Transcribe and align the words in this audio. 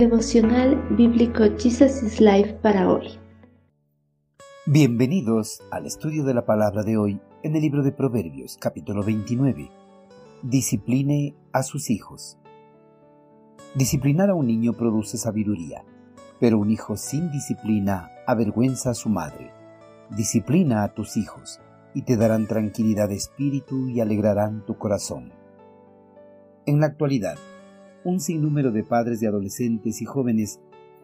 Devocional 0.00 0.82
Bíblico 0.96 1.44
Jesus 1.58 2.02
is 2.02 2.22
Life 2.22 2.54
para 2.62 2.90
hoy. 2.90 3.18
Bienvenidos 4.64 5.60
al 5.70 5.84
estudio 5.84 6.24
de 6.24 6.32
la 6.32 6.46
palabra 6.46 6.82
de 6.84 6.96
hoy 6.96 7.20
en 7.42 7.54
el 7.54 7.60
libro 7.60 7.82
de 7.82 7.92
Proverbios, 7.92 8.56
capítulo 8.58 9.04
29. 9.04 9.70
Discipline 10.42 11.36
a 11.52 11.62
sus 11.62 11.90
hijos. 11.90 12.38
Disciplinar 13.74 14.30
a 14.30 14.34
un 14.34 14.46
niño 14.46 14.72
produce 14.72 15.18
sabiduría, 15.18 15.84
pero 16.40 16.56
un 16.56 16.70
hijo 16.70 16.96
sin 16.96 17.30
disciplina 17.30 18.08
avergüenza 18.26 18.92
a 18.92 18.94
su 18.94 19.10
madre. 19.10 19.50
Disciplina 20.16 20.82
a 20.82 20.94
tus 20.94 21.18
hijos 21.18 21.60
y 21.92 22.06
te 22.06 22.16
darán 22.16 22.46
tranquilidad 22.46 23.10
de 23.10 23.16
espíritu 23.16 23.90
y 23.90 24.00
alegrarán 24.00 24.64
tu 24.64 24.78
corazón. 24.78 25.34
En 26.64 26.80
la 26.80 26.86
actualidad, 26.86 27.36
un 28.04 28.20
sinnúmero 28.20 28.72
de 28.72 28.82
padres 28.82 29.20
de 29.20 29.28
adolescentes 29.28 30.00
y 30.00 30.04
jóvenes 30.04 30.60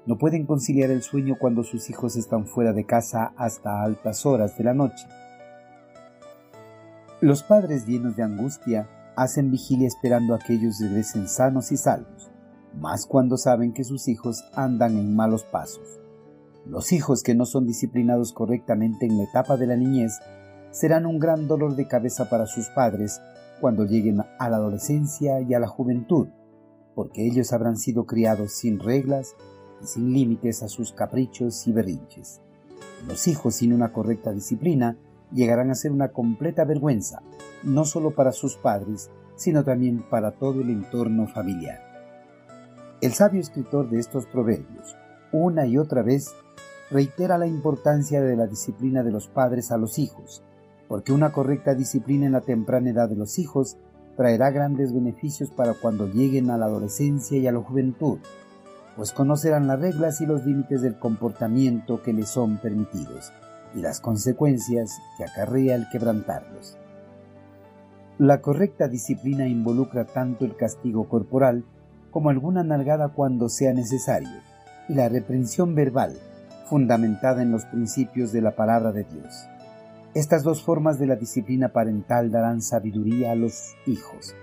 no 0.06 0.18
pueden 0.18 0.46
conciliar 0.46 0.90
el 0.90 1.02
sueño 1.02 1.36
cuando 1.38 1.64
sus 1.64 1.90
hijos 1.90 2.16
están 2.16 2.46
fuera 2.46 2.72
de 2.72 2.86
casa 2.86 3.32
hasta 3.36 3.82
altas 3.82 4.24
horas 4.24 4.56
de 4.56 4.64
la 4.64 4.72
noche. 4.72 5.06
Los 7.20 7.42
padres 7.42 7.86
llenos 7.86 8.16
de 8.16 8.22
angustia 8.22 8.88
hacen 9.16 9.50
vigilia 9.50 9.88
esperando 9.88 10.34
a 10.34 10.38
que 10.38 10.54
ellos 10.54 10.78
regresen 10.80 11.28
sanos 11.28 11.72
y 11.72 11.76
salvos, 11.76 12.30
más 12.78 13.06
cuando 13.06 13.36
saben 13.36 13.72
que 13.72 13.84
sus 13.84 14.06
hijos 14.08 14.44
andan 14.54 14.96
en 14.96 15.16
malos 15.16 15.44
pasos. 15.44 15.98
Los 16.66 16.92
hijos 16.92 17.22
que 17.22 17.34
no 17.34 17.46
son 17.46 17.66
disciplinados 17.66 18.32
correctamente 18.32 19.06
en 19.06 19.18
la 19.18 19.24
etapa 19.24 19.56
de 19.56 19.66
la 19.66 19.76
niñez 19.76 20.18
serán 20.70 21.06
un 21.06 21.18
gran 21.18 21.48
dolor 21.48 21.74
de 21.74 21.88
cabeza 21.88 22.28
para 22.28 22.46
sus 22.46 22.68
padres 22.68 23.20
cuando 23.60 23.84
lleguen 23.84 24.20
a 24.20 24.50
la 24.50 24.56
adolescencia 24.56 25.40
y 25.40 25.54
a 25.54 25.58
la 25.58 25.68
juventud 25.68 26.28
porque 26.96 27.26
ellos 27.26 27.52
habrán 27.52 27.76
sido 27.76 28.06
criados 28.06 28.52
sin 28.52 28.80
reglas 28.80 29.36
y 29.82 29.86
sin 29.86 30.14
límites 30.14 30.62
a 30.62 30.68
sus 30.68 30.92
caprichos 30.92 31.66
y 31.68 31.72
berrinches. 31.72 32.40
Los 33.06 33.28
hijos 33.28 33.56
sin 33.56 33.74
una 33.74 33.92
correcta 33.92 34.32
disciplina 34.32 34.96
llegarán 35.30 35.70
a 35.70 35.74
ser 35.74 35.92
una 35.92 36.08
completa 36.08 36.64
vergüenza, 36.64 37.20
no 37.62 37.84
solo 37.84 38.12
para 38.12 38.32
sus 38.32 38.56
padres, 38.56 39.10
sino 39.36 39.62
también 39.62 40.04
para 40.08 40.32
todo 40.32 40.62
el 40.62 40.70
entorno 40.70 41.28
familiar. 41.28 41.80
El 43.02 43.12
sabio 43.12 43.42
escritor 43.42 43.90
de 43.90 43.98
estos 43.98 44.24
proverbios, 44.24 44.96
una 45.32 45.66
y 45.66 45.76
otra 45.76 46.02
vez, 46.02 46.34
reitera 46.90 47.36
la 47.36 47.46
importancia 47.46 48.22
de 48.22 48.36
la 48.36 48.46
disciplina 48.46 49.02
de 49.02 49.10
los 49.10 49.28
padres 49.28 49.70
a 49.70 49.76
los 49.76 49.98
hijos, 49.98 50.42
porque 50.88 51.12
una 51.12 51.30
correcta 51.30 51.74
disciplina 51.74 52.24
en 52.24 52.32
la 52.32 52.40
temprana 52.40 52.88
edad 52.88 53.10
de 53.10 53.16
los 53.16 53.38
hijos 53.38 53.76
traerá 54.16 54.50
grandes 54.50 54.92
beneficios 54.92 55.50
para 55.50 55.74
cuando 55.74 56.06
lleguen 56.06 56.50
a 56.50 56.58
la 56.58 56.66
adolescencia 56.66 57.38
y 57.38 57.46
a 57.46 57.52
la 57.52 57.60
juventud, 57.60 58.18
pues 58.96 59.12
conocerán 59.12 59.66
las 59.66 59.78
reglas 59.78 60.20
y 60.20 60.26
los 60.26 60.44
límites 60.44 60.80
del 60.82 60.98
comportamiento 60.98 62.02
que 62.02 62.12
les 62.12 62.28
son 62.28 62.56
permitidos 62.56 63.30
y 63.74 63.80
las 63.80 64.00
consecuencias 64.00 64.90
que 65.18 65.24
acarrea 65.24 65.76
el 65.76 65.86
quebrantarlos. 65.90 66.78
La 68.18 68.40
correcta 68.40 68.88
disciplina 68.88 69.46
involucra 69.46 70.06
tanto 70.06 70.46
el 70.46 70.56
castigo 70.56 71.06
corporal 71.06 71.64
como 72.10 72.30
alguna 72.30 72.64
nalgada 72.64 73.08
cuando 73.08 73.50
sea 73.50 73.74
necesario, 73.74 74.40
y 74.88 74.94
la 74.94 75.10
reprensión 75.10 75.74
verbal, 75.74 76.14
fundamentada 76.70 77.42
en 77.42 77.52
los 77.52 77.66
principios 77.66 78.32
de 78.32 78.40
la 78.40 78.52
palabra 78.52 78.92
de 78.92 79.04
Dios. 79.04 79.46
Estas 80.16 80.42
dos 80.42 80.62
formas 80.62 80.98
de 80.98 81.06
la 81.06 81.16
disciplina 81.16 81.74
parental 81.74 82.30
darán 82.30 82.62
sabiduría 82.62 83.32
a 83.32 83.34
los 83.34 83.74
hijos. 83.86 84.34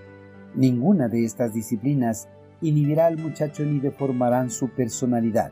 Ninguna 0.53 1.07
de 1.07 1.25
estas 1.25 1.51
disciplinas 1.51 2.29
inhibirá 2.61 3.07
al 3.07 3.17
muchacho 3.17 3.65
ni 3.65 3.79
deformarán 3.79 4.51
su 4.51 4.69
personalidad, 4.69 5.51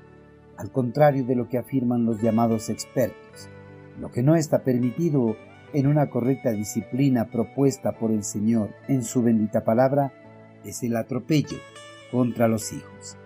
al 0.58 0.72
contrario 0.72 1.25
de 1.25 1.36
lo 1.36 1.50
que 1.50 1.58
afirman 1.58 2.06
los 2.06 2.22
llamados 2.22 2.69
expertos. 2.69 3.50
Lo 4.00 4.12
que 4.12 4.22
no 4.22 4.35
está 4.35 4.59
permitido 4.59 5.38
en 5.73 5.88
una 5.88 6.12
correcta 6.12 6.51
disciplina 6.51 7.31
propuesta 7.31 7.94
por 7.94 8.12
el 8.12 8.24
Señor 8.24 8.69
en 8.88 9.03
su 9.03 9.24
bendita 9.24 9.63
palabra 9.63 10.13
es 10.63 10.84
el 10.84 10.97
atropello 10.97 11.57
contra 12.12 12.47
los 12.47 12.72
hijos. 12.72 13.18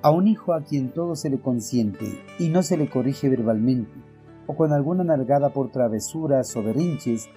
A 0.00 0.10
un 0.10 0.26
hijo 0.26 0.54
a 0.54 0.64
quien 0.64 0.88
todo 0.88 1.16
se 1.16 1.28
le 1.28 1.38
consiente 1.38 2.06
y 2.38 2.48
no 2.48 2.62
se 2.62 2.78
le 2.78 2.88
corrige 2.88 3.28
verbalmente, 3.28 4.13
o 4.46 4.56
con 4.56 4.72
alguna 4.72 5.04
nalgada 5.04 5.50
por 5.50 5.70
travesuras 5.70 6.54
o 6.56 6.62
berrinches, 6.62 7.28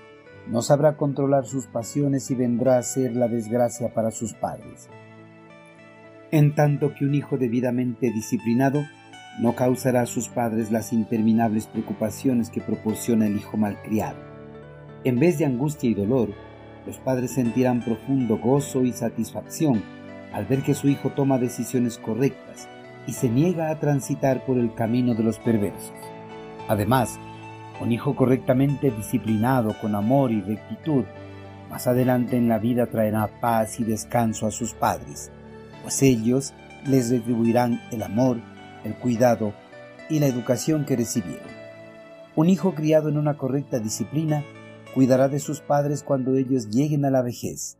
no 0.47 0.61
sabrá 0.61 0.95
controlar 0.95 1.45
sus 1.45 1.67
pasiones 1.67 2.31
y 2.31 2.35
vendrá 2.35 2.77
a 2.77 2.83
ser 2.83 3.15
la 3.15 3.27
desgracia 3.27 3.93
para 3.93 4.11
sus 4.11 4.33
padres. 4.33 4.89
En 6.31 6.55
tanto 6.55 6.93
que 6.93 7.05
un 7.05 7.15
hijo 7.15 7.37
debidamente 7.37 8.11
disciplinado 8.11 8.83
no 9.39 9.55
causará 9.55 10.01
a 10.01 10.05
sus 10.05 10.29
padres 10.29 10.71
las 10.71 10.93
interminables 10.93 11.67
preocupaciones 11.67 12.49
que 12.49 12.61
proporciona 12.61 13.27
el 13.27 13.37
hijo 13.37 13.55
malcriado. 13.55 14.17
En 15.03 15.19
vez 15.19 15.37
de 15.37 15.45
angustia 15.45 15.89
y 15.89 15.93
dolor, 15.93 16.29
los 16.85 16.97
padres 16.97 17.31
sentirán 17.31 17.83
profundo 17.83 18.37
gozo 18.37 18.83
y 18.83 18.93
satisfacción 18.93 19.83
al 20.33 20.45
ver 20.45 20.63
que 20.63 20.73
su 20.73 20.87
hijo 20.87 21.11
toma 21.11 21.37
decisiones 21.37 21.97
correctas 21.97 22.67
y 23.05 23.13
se 23.13 23.29
niega 23.29 23.69
a 23.69 23.79
transitar 23.79 24.45
por 24.45 24.57
el 24.57 24.73
camino 24.73 25.13
de 25.13 25.23
los 25.23 25.39
perversos. 25.39 25.93
Además, 26.67 27.19
un 27.81 27.91
hijo 27.91 28.15
correctamente 28.15 28.91
disciplinado 28.91 29.75
con 29.79 29.95
amor 29.95 30.31
y 30.31 30.41
rectitud, 30.41 31.05
más 31.69 31.87
adelante 31.87 32.37
en 32.37 32.47
la 32.47 32.59
vida 32.59 32.87
traerá 32.87 33.29
paz 33.39 33.79
y 33.79 33.83
descanso 33.83 34.47
a 34.47 34.51
sus 34.51 34.73
padres, 34.73 35.31
pues 35.83 36.01
ellos 36.01 36.53
les 36.85 37.09
retribuirán 37.09 37.81
el 37.91 38.03
amor, 38.03 38.37
el 38.83 38.95
cuidado 38.95 39.53
y 40.09 40.19
la 40.19 40.27
educación 40.27 40.85
que 40.85 40.95
recibieron. 40.95 41.47
Un 42.35 42.49
hijo 42.49 42.73
criado 42.73 43.09
en 43.09 43.17
una 43.17 43.37
correcta 43.37 43.79
disciplina 43.79 44.43
cuidará 44.93 45.27
de 45.27 45.39
sus 45.39 45.59
padres 45.61 46.03
cuando 46.03 46.35
ellos 46.35 46.69
lleguen 46.69 47.05
a 47.05 47.09
la 47.09 47.21
vejez. 47.21 47.77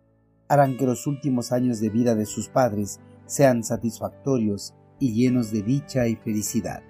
Harán 0.48 0.78
que 0.78 0.86
los 0.86 1.08
últimos 1.08 1.52
años 1.52 1.80
de 1.80 1.90
vida 1.90 2.16
de 2.16 2.26
sus 2.26 2.50
padres 2.50 3.00
sean 3.26 3.64
satisfactorios 3.64 4.74
y 5.00 5.14
llenos 5.14 5.52
de 5.52 5.62
dicha 5.62 6.08
y 6.08 6.16
felicidad. 6.16 6.82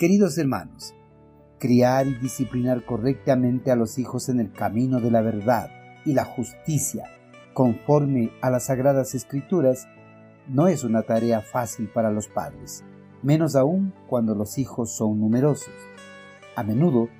Queridos 0.00 0.38
hermanos, 0.38 0.94
criar 1.58 2.06
y 2.06 2.14
disciplinar 2.14 2.86
correctamente 2.86 3.70
a 3.70 3.76
los 3.76 3.98
hijos 3.98 4.30
en 4.30 4.40
el 4.40 4.50
camino 4.50 4.98
de 4.98 5.10
la 5.10 5.20
verdad 5.20 5.68
y 6.06 6.14
la 6.14 6.24
justicia, 6.24 7.04
conforme 7.52 8.30
a 8.40 8.48
las 8.48 8.64
sagradas 8.64 9.14
escrituras, 9.14 9.88
no 10.48 10.68
es 10.68 10.84
una 10.84 11.02
tarea 11.02 11.42
fácil 11.42 11.90
para 11.90 12.10
los 12.10 12.28
padres, 12.28 12.82
menos 13.22 13.56
aún 13.56 13.92
cuando 14.08 14.34
los 14.34 14.56
hijos 14.56 14.96
son 14.96 15.20
numerosos. 15.20 15.74
A 16.56 16.62
menudo, 16.62 17.10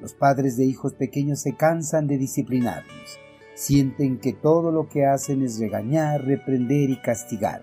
los 0.00 0.14
padres 0.14 0.56
de 0.56 0.64
hijos 0.64 0.94
pequeños 0.94 1.40
se 1.42 1.56
cansan 1.56 2.06
de 2.06 2.16
disciplinarlos, 2.16 3.18
sienten 3.54 4.18
que 4.18 4.32
todo 4.32 4.72
lo 4.72 4.88
que 4.88 5.04
hacen 5.04 5.42
es 5.42 5.58
regañar, 5.58 6.24
reprender 6.24 6.88
y 6.88 7.02
castigar. 7.02 7.62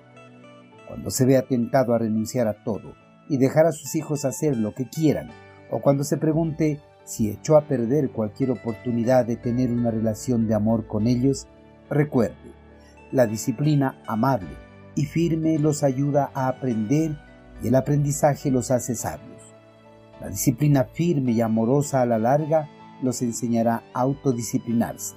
Cuando 0.87 1.09
se 1.09 1.25
ve 1.25 1.35
atentado 1.35 1.95
a 1.95 1.97
renunciar 1.97 2.47
a 2.47 2.63
todo, 2.63 3.06
y 3.29 3.37
dejar 3.37 3.65
a 3.65 3.71
sus 3.71 3.95
hijos 3.95 4.25
hacer 4.25 4.55
lo 4.57 4.73
que 4.73 4.87
quieran, 4.87 5.29
o 5.69 5.79
cuando 5.79 6.03
se 6.03 6.17
pregunte 6.17 6.79
si 7.03 7.29
echó 7.29 7.55
a 7.57 7.67
perder 7.67 8.11
cualquier 8.11 8.51
oportunidad 8.51 9.25
de 9.25 9.37
tener 9.37 9.71
una 9.71 9.91
relación 9.91 10.47
de 10.47 10.55
amor 10.55 10.87
con 10.87 11.07
ellos, 11.07 11.47
recuerde, 11.89 12.35
la 13.11 13.27
disciplina 13.27 14.01
amable 14.05 14.49
y 14.95 15.05
firme 15.05 15.57
los 15.57 15.83
ayuda 15.83 16.31
a 16.33 16.49
aprender 16.49 17.17
y 17.63 17.69
el 17.69 17.75
aprendizaje 17.75 18.51
los 18.51 18.71
hace 18.71 18.95
sabios. 18.95 19.55
La 20.19 20.29
disciplina 20.29 20.85
firme 20.85 21.31
y 21.31 21.41
amorosa 21.41 22.01
a 22.01 22.05
la 22.05 22.17
larga 22.17 22.69
los 23.01 23.21
enseñará 23.21 23.83
a 23.93 24.01
autodisciplinarse. 24.01 25.15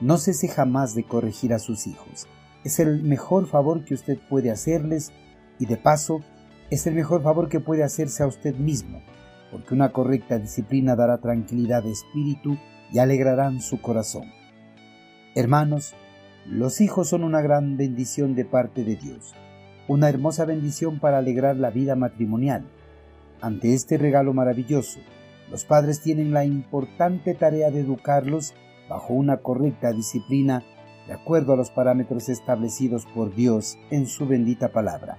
No 0.00 0.18
cese 0.18 0.48
jamás 0.48 0.94
de 0.94 1.04
corregir 1.04 1.54
a 1.54 1.58
sus 1.58 1.86
hijos. 1.86 2.26
Es 2.64 2.80
el 2.80 3.02
mejor 3.02 3.46
favor 3.46 3.84
que 3.84 3.94
usted 3.94 4.18
puede 4.28 4.50
hacerles 4.50 5.12
y 5.58 5.66
de 5.66 5.76
paso 5.76 6.20
es 6.70 6.86
el 6.86 6.94
mejor 6.94 7.22
favor 7.22 7.48
que 7.48 7.60
puede 7.60 7.84
hacerse 7.84 8.22
a 8.22 8.26
usted 8.26 8.56
mismo, 8.56 9.00
porque 9.52 9.74
una 9.74 9.92
correcta 9.92 10.38
disciplina 10.38 10.96
dará 10.96 11.18
tranquilidad 11.18 11.84
de 11.84 11.92
espíritu 11.92 12.56
y 12.92 12.98
alegrarán 12.98 13.60
su 13.60 13.80
corazón. 13.80 14.24
Hermanos, 15.34 15.94
los 16.44 16.80
hijos 16.80 17.08
son 17.08 17.22
una 17.22 17.40
gran 17.40 17.76
bendición 17.76 18.34
de 18.34 18.44
parte 18.44 18.84
de 18.84 18.96
Dios, 18.96 19.34
una 19.86 20.08
hermosa 20.08 20.44
bendición 20.44 20.98
para 20.98 21.18
alegrar 21.18 21.56
la 21.56 21.70
vida 21.70 21.94
matrimonial. 21.94 22.64
Ante 23.40 23.74
este 23.74 23.98
regalo 23.98 24.32
maravilloso, 24.32 24.98
los 25.50 25.64
padres 25.64 26.00
tienen 26.00 26.32
la 26.32 26.44
importante 26.44 27.34
tarea 27.34 27.70
de 27.70 27.80
educarlos 27.80 28.54
bajo 28.88 29.14
una 29.14 29.36
correcta 29.38 29.92
disciplina 29.92 30.64
de 31.06 31.12
acuerdo 31.12 31.52
a 31.52 31.56
los 31.56 31.70
parámetros 31.70 32.28
establecidos 32.28 33.06
por 33.06 33.32
Dios 33.34 33.78
en 33.90 34.06
su 34.06 34.26
bendita 34.26 34.72
palabra 34.72 35.18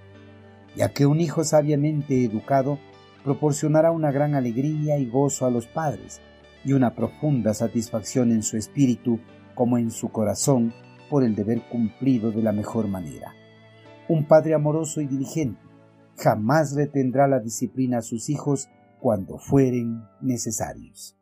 ya 0.78 0.94
que 0.94 1.08
un 1.08 1.20
hijo 1.20 1.44
sabiamente 1.44 2.24
educado 2.24 2.78
proporcionará 3.24 3.92
una 3.92 4.12
gran 4.12 4.36
alegría 4.36 5.00
y 5.00 5.10
gozo 5.10 5.46
a 5.46 5.50
los 5.50 5.66
padres 5.66 6.22
y 6.64 6.74
una 6.74 6.94
profunda 6.94 7.54
satisfacción 7.56 8.32
en 8.32 8.44
su 8.44 8.58
espíritu 8.58 9.20
como 9.56 9.80
en 9.80 9.90
su 9.90 10.10
corazón 10.10 10.74
por 11.10 11.24
el 11.24 11.36
deber 11.36 11.64
cumplido 11.70 12.32
de 12.32 12.44
la 12.44 12.52
mejor 12.52 12.88
manera. 12.88 13.34
Un 14.08 14.28
padre 14.28 14.54
amoroso 14.54 15.02
y 15.02 15.08
diligente 15.08 15.60
jamás 16.16 16.76
retendrá 16.76 17.28
la 17.28 17.40
disciplina 17.40 17.98
a 17.98 18.02
sus 18.02 18.30
hijos 18.30 18.70
cuando 19.00 19.40
fueren 19.40 20.04
necesarios. 20.22 21.18